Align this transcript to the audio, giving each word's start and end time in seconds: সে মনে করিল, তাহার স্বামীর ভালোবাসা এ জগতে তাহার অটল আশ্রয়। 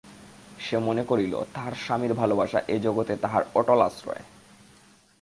সে 0.59 0.77
মনে 0.77 1.03
করিল, 1.03 1.33
তাহার 1.53 1.73
স্বামীর 1.75 2.13
ভালোবাসা 2.13 2.59
এ 2.67 2.77
জগতে 2.79 3.13
তাহার 3.17 3.43
অটল 3.55 3.79
আশ্রয়। 3.81 4.23